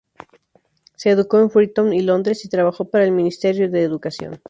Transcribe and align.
Se 0.95 1.11
educó 1.11 1.39
en 1.39 1.51
Freetown 1.51 1.93
y 1.93 2.01
Londres 2.01 2.43
y 2.43 2.49
trabajó 2.49 2.85
para 2.89 3.03
el 3.05 3.11
ministerio 3.11 3.69
de 3.69 3.83
Educación. 3.83 4.39